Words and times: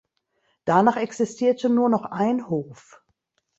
Danach 0.65 0.97
existierte 0.97 1.69
nur 1.69 1.87
noch 1.87 2.05
ein 2.05 2.49
Hof. 2.49 3.03